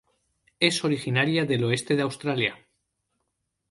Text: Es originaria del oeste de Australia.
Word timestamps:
Es 0.59 0.83
originaria 0.83 1.45
del 1.45 1.63
oeste 1.63 1.95
de 1.95 2.01
Australia. 2.01 2.57